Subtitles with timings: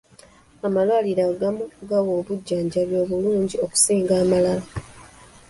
[0.67, 4.65] Amalwaliro agamu gawa obujjanjabi obulungi okusinga amalala.